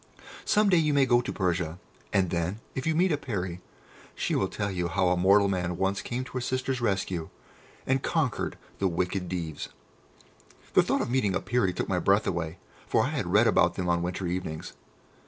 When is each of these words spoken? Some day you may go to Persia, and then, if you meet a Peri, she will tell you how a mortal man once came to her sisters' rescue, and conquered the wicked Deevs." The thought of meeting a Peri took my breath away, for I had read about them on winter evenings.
Some 0.45 0.69
day 0.69 0.77
you 0.77 0.95
may 0.95 1.05
go 1.05 1.21
to 1.21 1.31
Persia, 1.31 1.77
and 2.11 2.31
then, 2.31 2.59
if 2.73 2.87
you 2.87 2.95
meet 2.95 3.11
a 3.11 3.17
Peri, 3.17 3.61
she 4.15 4.33
will 4.33 4.47
tell 4.47 4.71
you 4.71 4.87
how 4.87 5.09
a 5.09 5.15
mortal 5.15 5.47
man 5.47 5.77
once 5.77 6.01
came 6.01 6.23
to 6.23 6.31
her 6.31 6.41
sisters' 6.41 6.81
rescue, 6.81 7.29
and 7.85 8.01
conquered 8.01 8.57
the 8.79 8.87
wicked 8.87 9.29
Deevs." 9.29 9.67
The 10.73 10.81
thought 10.81 11.01
of 11.01 11.11
meeting 11.11 11.35
a 11.35 11.39
Peri 11.39 11.71
took 11.71 11.87
my 11.87 11.99
breath 11.99 12.25
away, 12.25 12.57
for 12.87 13.03
I 13.03 13.09
had 13.09 13.31
read 13.31 13.45
about 13.45 13.75
them 13.75 13.87
on 13.89 14.01
winter 14.01 14.25
evenings. 14.25 14.73